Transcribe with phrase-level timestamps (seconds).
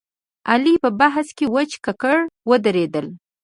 [0.51, 2.17] علي په بحث کې وچ ککړ
[2.49, 3.05] ودرېدل.